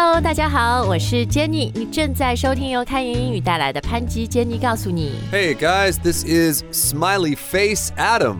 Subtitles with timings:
[0.00, 5.14] Hello，大家好，我是 Jenny，你正在收听由开言英语带来的潘吉 Jenny 告诉你。
[5.32, 8.36] Hey guys, this is Smiley Face Adam.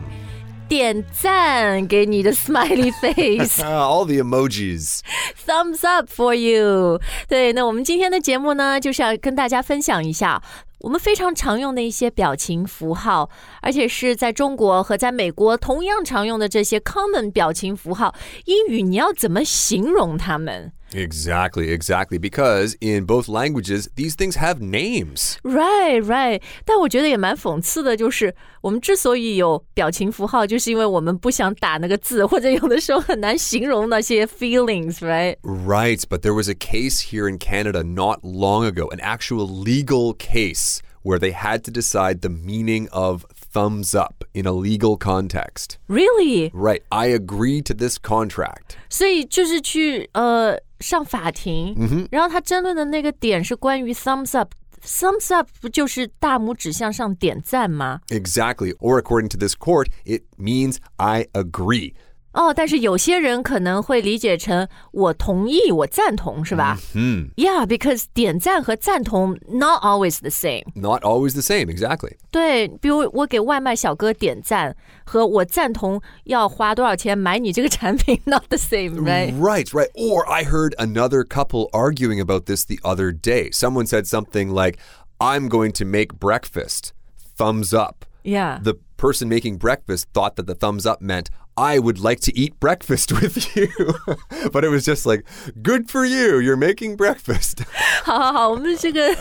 [0.69, 5.01] 点赞给你的 smiley face，thumbs Ah, all the emojis.
[5.45, 7.01] Thumbs up for you。
[7.27, 10.41] 对，那我们今天的节目呢，就是要跟大家分享一下
[10.79, 13.29] 我们非常常用的一些表情符号，
[13.63, 18.15] 而且是在中国和在美国同样常用的这些 common 表情符号，
[18.45, 20.71] 英语你要怎么形容它们？
[20.94, 22.20] Exactly, exactly.
[22.20, 25.38] Because in both languages, these things have names.
[25.44, 26.42] Right, right。
[26.66, 35.38] 但我觉得也蛮讽刺的，就是我们之所以有表情符号，就是因为我们不想打那个字，或者有的时候很难形容那些 feelings，right？
[35.42, 40.14] Right, but there was a case here in Canada not long ago, an actual legal
[40.14, 45.78] case where they had to decide the meaning of thumbs up in a legal context.
[45.88, 46.50] Really？
[46.54, 48.78] Right, I agree to this contract.
[48.90, 58.02] 所以就是去呃 上法庭，然后他争论的那个点是关于 thumbs up。Thumbs up 不就是大拇指向上点赞吗？
[58.10, 58.76] Exactly.
[58.80, 61.94] Or according to this court, it means I agree.
[62.38, 66.80] 哦，但是有些人可能会理解成我同意，我赞同，是吧？
[66.96, 70.64] 嗯，Yeah，because 点赞和赞同 not always the same。
[70.74, 72.16] Not always the same, exactly.
[72.32, 79.38] 对，比如我给外卖小哥点赞，和我赞同要花多少钱买你这个产品，not the same，right？
[79.38, 79.92] Right, right.
[79.94, 83.52] Or I heard another couple arguing about this the other day.
[83.52, 84.80] Someone said something like,
[85.20, 86.94] I'm going to make breakfast.
[87.38, 88.06] Thumbs up.
[88.24, 88.58] Yeah.
[88.64, 92.60] The person making breakfast thought that the thumbs up meant, I would like to eat
[92.60, 93.70] breakfast with you.
[94.52, 95.24] but it was just like,
[95.62, 96.40] good for you.
[96.40, 97.60] You're making breakfast.
[98.04, 99.16] 好好好，我们这个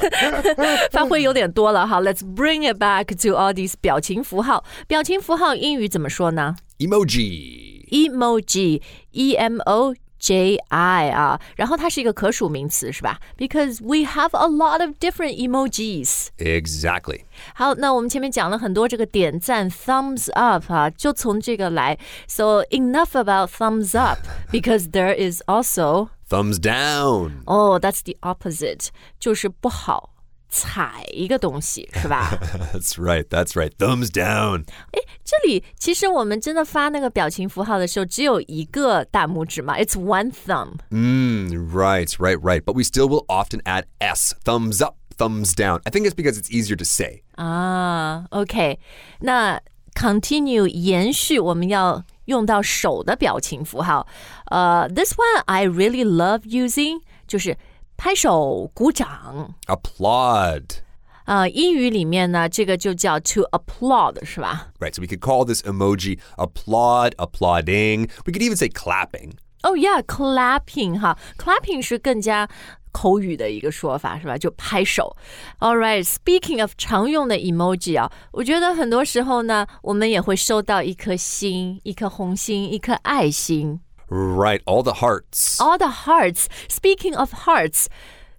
[0.90, 2.00] 发挥有点多了哈。
[2.00, 4.64] Let's bring it back to all these 表情符号。
[4.86, 7.86] 表情符号英语怎么说呢 Emoji.
[7.90, 9.94] ？Emoji，E M O。
[10.18, 13.18] J I 啊，然后它是一个可数名词，是吧？
[13.36, 16.28] Because we have a lot of different emojis。
[16.38, 17.22] Exactly.
[17.54, 21.98] 好，那我们前面讲了很多这个点赞 thumbs up 啊，就从这个来。
[22.28, 24.18] So enough about thumbs up
[24.52, 27.42] because there is also Thumbs down.
[27.46, 28.88] oh that's the opposite，
[29.18, 30.10] 就是不好
[30.48, 32.38] 踩一个东西，是吧？
[32.74, 33.24] That's right.
[33.24, 33.70] That's right.
[33.78, 34.64] Thumbs down.
[34.92, 40.74] 诶，这里其实我们真的发那个表情符号的时候，只有一个大拇指嘛，it's one thumb。
[40.90, 42.62] Mm, right, right, right.
[42.62, 44.34] But we still will often add S.
[44.44, 45.80] Thumbs up, thumbs down.
[45.84, 47.22] I think it's because it's easier to say.
[47.36, 48.78] 啊，OK，
[49.20, 49.58] 那
[49.94, 54.06] continue 延续，我们要用到手的表情符号。
[54.50, 57.56] 呃、t h i s one I really love using，就是
[57.96, 59.54] 拍手、鼓掌。
[59.66, 60.64] Applaud.
[61.24, 64.72] 啊、英语里面呢，这个就叫 to applaud，是吧？
[64.80, 68.08] Right, so we could call this emoji applaud, applauding.
[68.26, 69.34] We could even say clapping.
[69.62, 72.48] 哦、yeah，clapping 哈，clapping 是更加
[72.90, 74.36] 口语的一个说法，是吧？
[74.36, 75.16] 就拍手。
[75.60, 83.78] All right，speaking of 常用的 emoji 啊，我觉得很多时候呢，我们也会收到一颗心、一颗红心、一颗爱心。
[84.09, 85.59] Right, all the hearts.
[85.59, 86.45] All the hearts.
[86.69, 87.87] Speaking of hearts，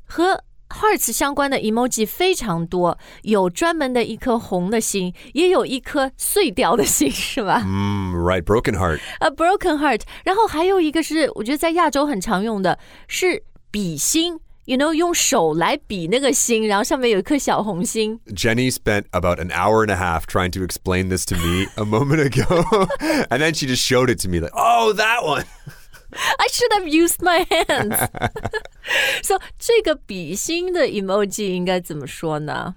[0.07, 9.01] 和 hearts 相关的 emoji 非常多，有专门的一颗红的心，也有一颗碎掉的心，是吧？Mm, right, broken heart.
[9.21, 18.20] A broken heart，然后还有一个是我觉得在亚洲很常用的是比心 ，you know，用手来比那个心，然后上面有一颗小红心。
[18.28, 21.84] Jenny spent about an hour and a half trying to explain this to me a
[21.84, 22.64] moment ago.
[23.30, 25.46] and then she just showed it to me like, oh, that one.
[26.38, 27.98] I should have used my hands
[29.24, 32.76] 。so 这个比心的 emoji 应该怎么说呢？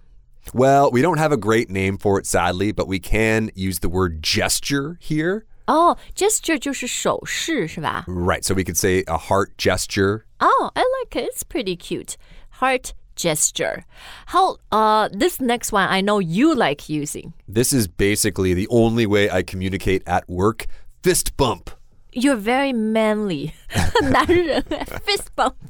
[0.55, 3.89] Well, we don't have a great name for it, sadly, but we can use the
[3.91, 5.45] word gesture here.
[5.67, 8.05] 哦、g e s t u r e 就是手势是吧？
[8.07, 10.23] Right, so we could say a heart gesture.
[10.39, 11.29] Oh, I like it.
[11.33, 12.17] It's pretty cute.
[12.61, 13.85] Heart gesture.
[14.27, 17.33] How uh this next one I know you like using.
[17.49, 20.67] This is basically the only way I communicate at work.
[21.03, 21.71] Fist bump.
[22.13, 23.53] You're very manly.
[24.03, 24.63] 男人
[25.05, 25.70] fist bump.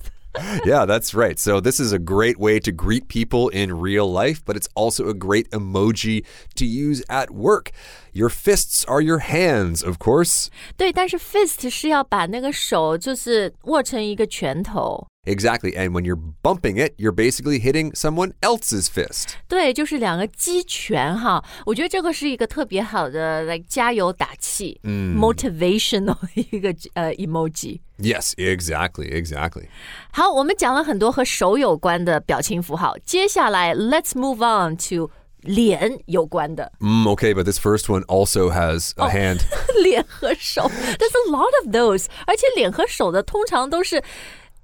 [0.67, 1.39] yeah, that's right.
[1.39, 5.09] So, this is a great way to greet people in real life, but it's also
[5.09, 6.27] a great emoji
[6.57, 7.71] to use at work.
[8.13, 10.51] Your fists are your hands, of course.
[10.77, 15.07] 对，但是 fist 是要把那个手就是握成一个拳头。
[15.25, 15.77] Exactly.
[15.77, 19.31] And when you're bumping it, you're basically hitting someone else's fist.
[19.49, 21.45] 对，就是两个击拳哈。
[21.65, 27.81] 我觉得这个是一个特别好的来加油打气、嗯、motivational 一个呃 emoji。
[27.99, 29.67] Yes, exactly, exactly.
[30.13, 35.11] 好，我们讲了很多和手有关的表情符号，接下来 let's move on to
[35.41, 39.41] 脸有关的 Mm, okay, but this first one also has a hand.
[39.83, 40.63] 脸和手。
[40.99, 44.03] There's a lot of those，而且脸和手的通常都是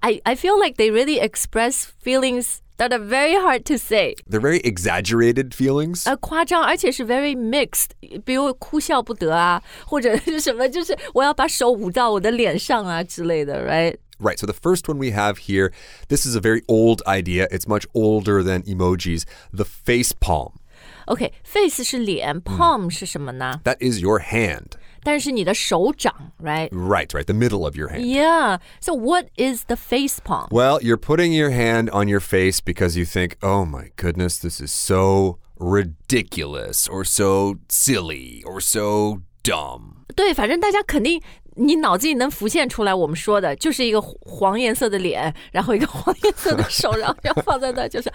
[0.00, 4.14] I I feel like they really express feelings that are very hard to say.
[4.28, 6.04] They're very exaggerated feelings.
[6.06, 7.90] 呃，夸张，而且是 very mixed，
[8.24, 13.96] 比如哭笑不得啊，或者是什么，就是我要把手捂到我的脸上啊之类的，right？
[14.18, 14.38] Right.
[14.38, 15.72] So the first one we have here,
[16.08, 17.48] this is a very old idea.
[17.50, 19.24] It's much older than emojis.
[19.52, 20.52] The face palm.
[21.06, 23.60] OK，face、是脸，palm 是什么呢？
[23.64, 24.72] That is your hand.
[25.06, 26.68] 但是你的手掌，right？
[26.70, 27.24] Right, right.
[27.24, 28.04] The middle of your hand.
[28.06, 28.58] Yeah.
[28.80, 30.48] So what is the face palm?
[30.50, 34.60] Well, you're putting your hand on your face because you think, oh my goodness, this
[34.60, 40.04] is so ridiculous or so silly or so dumb.
[40.14, 41.20] 对，反正大家肯定
[41.57, 48.11] 你脑子里能浮现出来，我们说的就是一个黄颜色的脸，然后一个黄颜色的手，然后要放在那，就是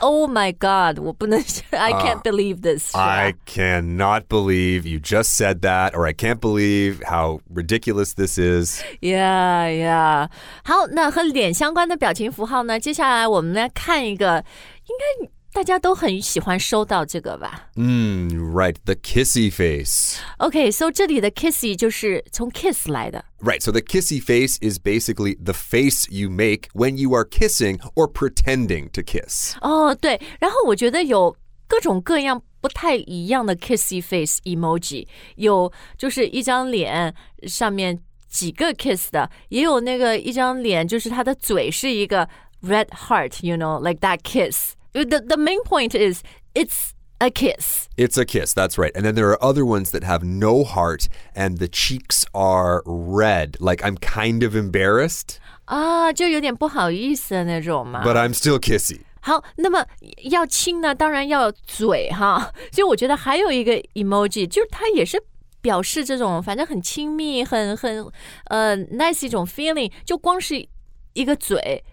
[0.00, 1.40] Oh my God，我不能
[1.70, 2.94] ，I can't believe this。
[2.96, 8.82] I cannot believe you just said that, or I can't believe how ridiculous this is.
[9.00, 10.28] Yeah, yeah.
[10.64, 12.80] 好，那和脸相关的表情符号呢？
[12.80, 14.44] 接下来我们来看一个，
[14.86, 20.17] 应该大家都很喜欢收到这个吧 Mm, right, the kissy face.
[20.39, 23.23] ？OK，so、这里的 kissy 就是从 kiss 来的。
[23.39, 27.79] Right, so the kissy face is basically the face you make when you are kissing
[27.95, 29.55] or pretending to kiss.
[29.61, 35.07] 哦，对，然后我觉得有各种各样不太一样的 kissy face emoji，
[35.37, 37.15] 有就是一张脸
[37.47, 37.97] 上面
[38.27, 42.27] 几个 kiss 的，也有那个一张脸就是他的嘴是一个
[42.61, 44.73] red heart，you know，like that kiss。
[44.93, 46.21] The the main point is
[46.53, 47.89] it's a kiss。
[47.97, 48.91] It's a kiss, that's right.
[48.95, 53.57] And then there are other ones that have no heart and the cheeks are red.
[53.59, 58.03] Like I'm kind of embarrassed, 啊，就有点不好意思的那种嘛。
[58.05, 59.01] but I'm still kissy.
[59.21, 59.85] 好，那么
[60.29, 62.53] 要亲呢，当然要有嘴哈。
[62.71, 65.21] 所以我觉得还有一个 emoji，就是它也是
[65.61, 68.05] 表示这种反正很亲密、很很
[68.45, 70.65] 呃 nice 一种 feeling，就光是
[71.13, 71.83] 一个嘴。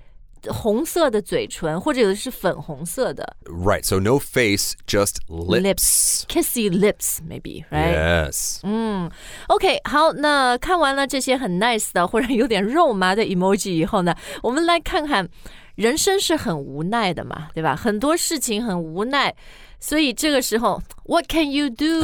[0.49, 5.61] 红色的嘴唇，或者有的是粉红色的 Right, so no face, just lips.
[5.61, 8.29] lips, kissy lips maybe, right?
[8.29, 8.59] Yes.
[8.63, 9.09] 嗯
[9.47, 15.27] OK，好，那看完了这些很 nice 的或者有点肉麻的 emoji 以后呢，我们来看看，
[15.75, 17.75] 人生是很无奈的嘛，对吧？
[17.75, 19.35] 很多事情很无奈，
[19.80, 22.02] 所以这个时候，What can you do？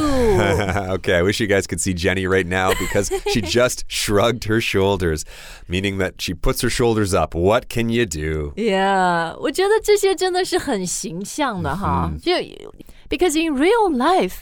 [0.97, 4.59] okay, I wish you guys could see Jenny right now because she just shrugged her
[4.59, 5.23] shoulders,
[5.67, 7.33] meaning that she puts her shoulders up.
[7.33, 8.53] What can you do?
[8.55, 12.33] Yeah，我觉得这些真的是很形象的哈，就
[13.09, 14.41] because in real life。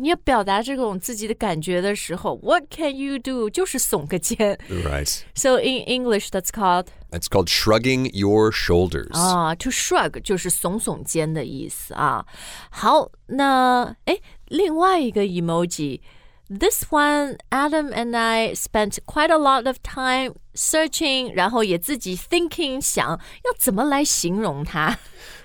[0.00, 3.50] 你要表达这种自己的感觉的时候，What can you do？
[3.50, 4.56] 就是耸个肩。
[4.70, 5.22] Right.
[5.34, 9.12] So in English, that's called It's called shrugging your shoulders.
[9.12, 12.26] 啊，to shrug 就是耸耸肩的意思啊。
[12.70, 23.18] 好，那哎，另外一个 emoji。This one, Adam and I spent quite a lot of time searching，然后也自己 thinking 想要
[23.58, 24.98] 怎么来形容它。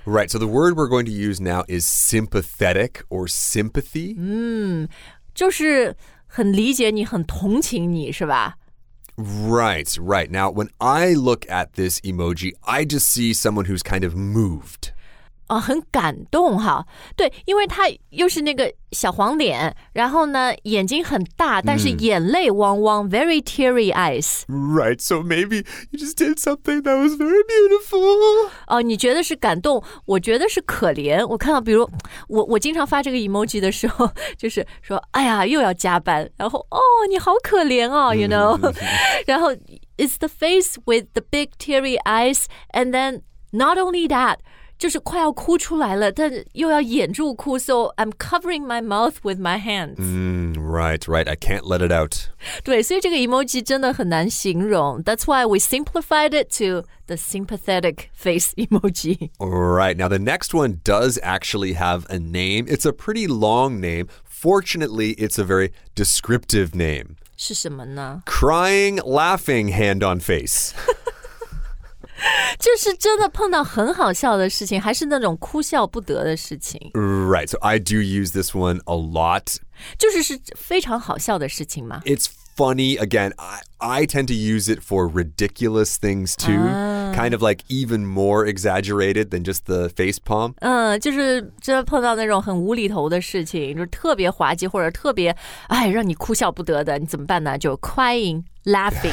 [0.05, 0.29] Right.
[0.29, 4.15] So the word we're going to use now is sympathetic or sympathy.
[5.33, 5.95] 就是
[6.25, 8.55] 很理解你，很同情你，是吧？
[9.20, 10.30] Right, right.
[10.30, 14.92] Now, when I look at this emoji, I just see someone who's kind of moved.
[15.47, 16.85] 啊，很感动哈。
[17.17, 24.43] 对，因为他又是那个小黄脸，然后呢眼睛很大，但是眼泪汪汪、v e r y teary eyes。
[24.47, 25.01] Right.
[25.01, 28.49] So maybe you just did something that was very beautiful.
[28.67, 31.27] 哦，你觉得是感动，我觉得是可怜。
[31.27, 31.87] 我看到，比如
[32.29, 38.57] 我我经常发这个 emoji 的时候，就是说，哎呀，又要加班，然后哦，你好可怜哦，you know，
[39.27, 39.53] 然后
[39.97, 44.37] it's the face with the big teary eyes，and then not only that。
[44.79, 49.95] 就是快要哭出来了，但又要掩住哭，so I'm covering my mouth with my hands。
[49.97, 51.29] Mm, right, right.
[51.29, 52.29] I can't let it out.
[52.63, 55.01] 对，所以这个 emoji 真的很难形容。
[55.03, 59.29] That's why we simplified it to the sympathetic face emoji。
[59.37, 59.95] Right.
[59.95, 62.65] Now, the next one does actually have a name.
[62.67, 64.07] It's a pretty long name.
[64.25, 67.15] Fortunately, it's a very descriptive name.
[67.37, 68.23] 是什么呢？
[68.25, 70.71] Crying, laughing, hand on face.
[72.59, 77.47] 就是真的碰到很好笑的事情，还是那种哭笑不得的事情， Right.
[77.47, 79.57] So I do use this one a lot.
[79.97, 82.01] 就是是非常好笑的事情嘛。
[82.05, 82.97] It's funny.
[82.97, 86.53] Again, I, I tend to use it for ridiculous things too.
[87.17, 90.53] Kind of like even more exaggerated than just the face palm.
[90.59, 95.35] 嗯，就是真的碰到那种很无厘头的事情，就是特别滑稽或者特别
[95.67, 97.57] 哎让你哭笑不得的，你怎么办呢？
[97.57, 99.11] 就 crying。Laughing，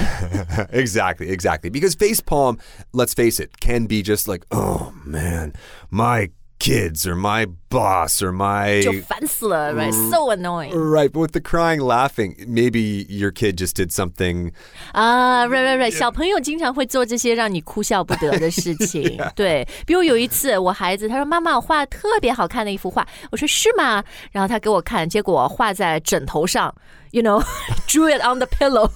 [0.71, 1.71] exactly, exactly.
[1.71, 2.59] Because face palm,
[2.93, 5.55] let's face it, can be just like, oh man,
[5.91, 10.73] my kids or my boss or my 就烦死了，right？So annoying。
[10.73, 14.53] Right, but with the crying, laughing, maybe your kid just did something
[14.93, 19.19] 啊、r i g h t right right，小朋友经常会做这些让你哭笑不得的事情。
[19.35, 26.75] 对，比如有一次，我孩子他说：“妈妈，我画的特别好看的一幅画。”我说：“是吗？”然后他给我看，结果画在枕头上，
[27.12, 28.91] you know，drew it on the pillow。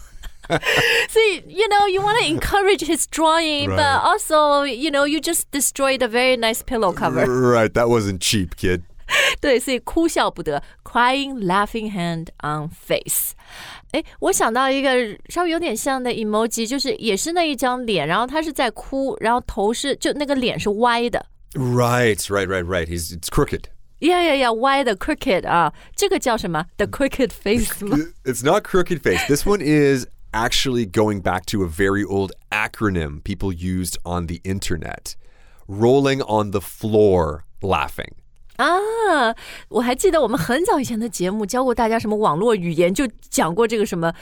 [1.08, 4.02] 所以，you know, you want to encourage his drawing, but Right.
[4.02, 7.24] also, you know, you just destroyed a very nice pillow cover.
[7.26, 8.82] Right, that wasn't cheap, kid.
[9.40, 13.32] 对，所以哭笑不得，crying, laughing hand on face。
[13.92, 21.24] 哎，我想到一个稍微有点像的 emoji，就是也是那一张脸，然后他是在哭，然后头是就那个脸是歪的。
[21.54, 22.86] Right, right, right, right.
[22.86, 23.64] He's it's crooked.
[24.00, 26.66] 呀呀呀，歪的 crooked 啊，这个叫什么？
[26.76, 27.96] The crooked face 吗？
[28.24, 29.24] It's not crooked face.
[29.28, 34.40] This one is actually going back to a very old acronym people used on the
[34.44, 35.16] internet.
[35.66, 38.12] Rolling on the floor laughing.
[38.56, 39.34] 啊，
[39.68, 44.12] 我还记得我们很早以前的节目教过大家什么网络语言，就讲过这个什么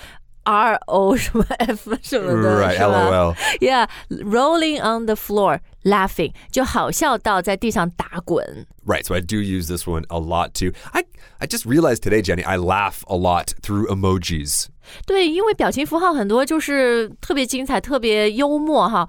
[0.45, 3.37] R O 什么 F 什么的 Right, 是吧 LOL.
[3.61, 8.67] Yeah, rolling on the floor, laughing，就好笑到在地上打滚。
[8.87, 10.73] Right, so I do use this one a lot too.
[10.93, 11.05] I
[11.39, 14.67] I just realized today, Jenny, I laugh a lot through emojis.
[15.07, 19.09] 对，因为表情符号很多就是特别精彩、特别幽默哈，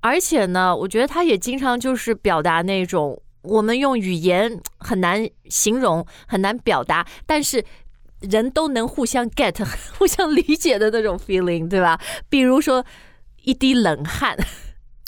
[0.00, 7.62] 而且呢，我觉得它也经常就是表达那种我们用语言很难形容、很难表达，但是
[8.20, 9.54] 人都能互相 get、
[9.98, 12.00] 互相理解的那种 feeling， 对吧？
[12.30, 12.84] 比如说
[13.42, 14.34] 一滴冷汗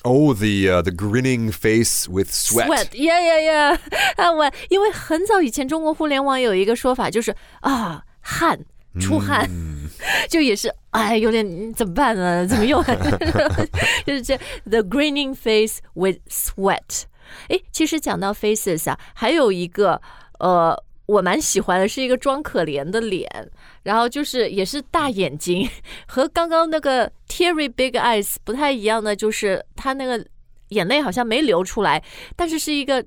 [0.05, 2.91] Oh, the uh, the grinning face with sweat.
[2.93, 3.79] yeah yeah yeah，
[4.17, 8.65] 啊，我因为很早以前中国互联网有一个说法，就是啊汗
[9.01, 9.51] 出汗。
[10.29, 12.47] 就也是，哎，有点嗯怎么办呢？
[12.47, 12.85] 怎么用？
[14.05, 17.05] 就是这 the grinning face with sweat。
[17.49, 20.01] 哎，其实讲到 faces 啊，还有一个
[20.39, 23.28] 呃， 我蛮喜欢的，是一个装可怜的脸，
[23.84, 25.70] 然后就是也是大眼睛，
[26.08, 30.26] 和刚刚那个 Terry big eyes 不太一样的，就是他那个
[30.70, 32.04] 眼泪好像没流出来，
[32.36, 33.04] 但是是一个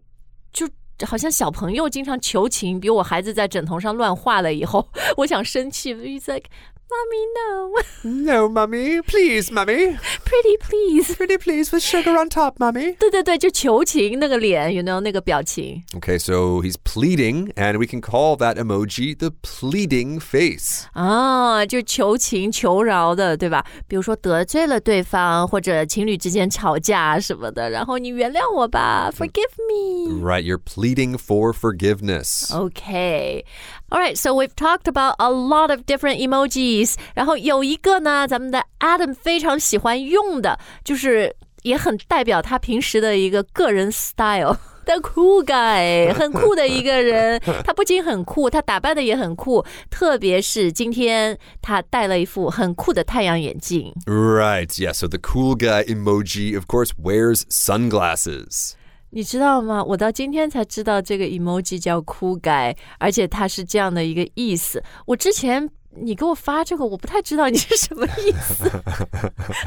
[0.53, 0.69] 就。
[1.05, 6.49] 好像小朋友经常求情，比如我孩子在枕头上乱画了以后， 我想生气，He's like,
[6.94, 7.70] "Mommy, no,
[8.04, 9.98] No, mummy, please, mummy.
[10.26, 12.96] pretty please." Pretty please with sugar on top, mummy.
[12.98, 15.84] 对对对，就求情那个脸，you know 那个表情。
[15.94, 20.86] Okay, so he's pleading, and we can call that emoji the pleading face.
[20.94, 23.64] 啊，就求情求饶的，对吧？
[23.88, 30.20] 比如说得罪了对方，或者情侣之间吵架什么的，然后你原谅我吧，Forgive me。
[30.24, 32.52] Right, you're pleading for forgiveness.
[32.52, 33.44] Okay.
[33.92, 36.83] All right, so we've talked about a lot of different emojis.
[37.15, 44.57] 然后有一个呢，咱们的 Adam 非常喜欢用的，就是也很代表他平时的一个个人 style。
[44.87, 47.41] The cool guy，很酷的一个人。
[47.65, 49.65] 他不仅很酷，他打扮的也很酷。
[49.89, 53.95] 特别是今天，他戴了一副很酷的太阳眼镜。
[54.05, 58.73] Right, yeah, so the cool guy emoji, of course, wears sunglasses.
[59.09, 59.83] 你知道吗？
[59.83, 64.83] 我到今天才知道这个 emoji 叫酷改，而且它是这样的一个意思。
[65.07, 68.70] 我之前你给我发这个，我不太知道你是什么意思。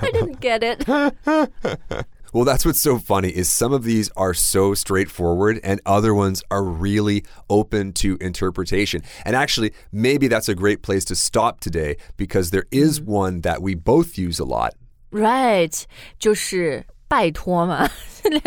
[0.00, 0.86] I didn't get it.
[2.32, 6.40] Well, that's what's so funny is some of these are so straightforward and other ones
[6.48, 9.02] are really open to interpretation.
[9.26, 13.60] And actually, maybe that's a great place to stop today because there is one that
[13.60, 14.72] we both use a lot.
[15.10, 15.84] Right，
[16.18, 17.90] 就 是拜托嘛，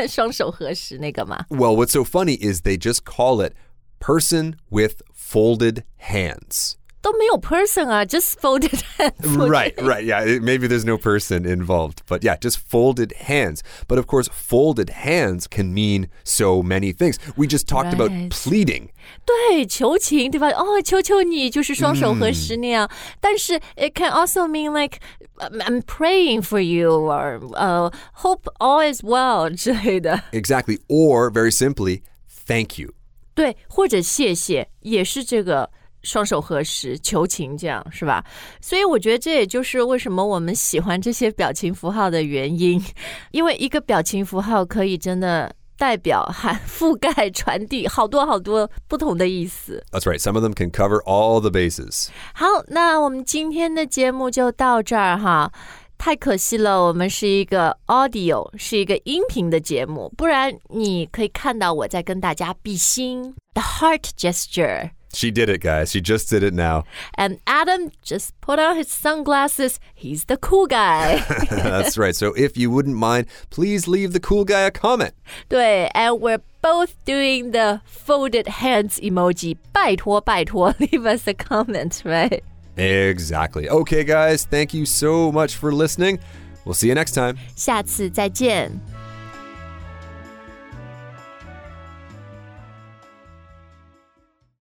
[0.10, 1.46] 双手合十那个嘛。
[1.50, 3.54] Well, what's so funny is they just call it
[4.00, 6.78] person with folded hands.
[7.02, 9.38] 都没有 person 啊，just folded hands。
[9.48, 10.04] Right, right.
[10.04, 13.60] Yeah, it- maybe there's no person involved, but yeah, just folded hands.
[13.88, 17.18] But of course, folded hands can mean so many things.
[17.38, 18.32] We just talked about Right.
[18.32, 18.90] pleading.
[19.24, 20.50] 对，求情，对吧？
[20.50, 22.90] 哦，求求你，就是双手合十那样。
[23.20, 24.98] 但是 it can also mean like
[25.38, 27.92] um, I'm praying for you or 呃、
[28.24, 30.24] hope all is well 之类的。
[30.32, 30.80] Exactly.
[30.88, 32.02] Or very simply,
[32.48, 32.96] thank you.
[33.36, 35.70] 对，或者谢谢，也是这个
[36.03, 38.25] 双手合十求情，这样是吧？
[38.61, 42.83] 所以我觉得这也就是为什么我们喜欢这些表情符号的原因，
[43.33, 49.83] 因为一个表情符号可以真的代表、含覆盖、传递好多好多不同的意思。
[49.91, 50.21] That's right.
[50.21, 52.09] Some of them can cover all the bases.
[52.35, 55.51] 好，那我们今天的节目就到这儿哈。
[55.97, 64.91] 太可惜了，我们是一个 audio，是一个音频的节目，不然你可以看到我在跟大家比心，the heart gesture。
[65.14, 65.92] She did it, guys.
[65.92, 66.84] She just did it now.
[67.14, 69.80] And Adam just put on his sunglasses.
[69.94, 71.20] He's the cool guy.
[71.50, 72.14] That's right.
[72.14, 75.14] So if you wouldn't mind, please leave the cool guy a comment.
[75.48, 79.56] 对，and we're both doing the folded hands emoji.
[79.72, 82.42] 拜托拜托 leave us a comment, right?
[82.76, 83.70] Exactly.
[83.70, 86.20] Okay, guys, thank you so much for listening.
[86.66, 87.38] We'll see you next time.
[87.56, 88.89] 下次再见。